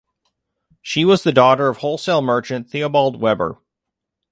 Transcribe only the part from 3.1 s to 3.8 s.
Weber.